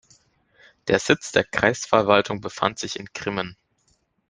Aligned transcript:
Der 0.87 0.97
Sitz 0.97 1.31
der 1.31 1.43
Kreisverwaltung 1.43 2.41
befand 2.41 2.79
sich 2.79 2.97
in 2.99 3.05
Grimmen. 3.13 3.55